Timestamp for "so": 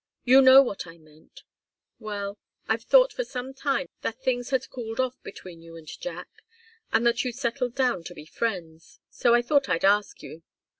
9.11-9.35